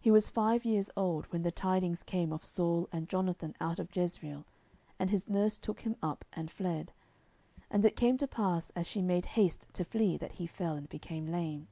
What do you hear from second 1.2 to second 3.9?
when the tidings came of Saul and Jonathan out of